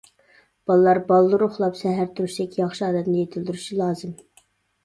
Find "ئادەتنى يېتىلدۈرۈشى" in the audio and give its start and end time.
2.89-3.79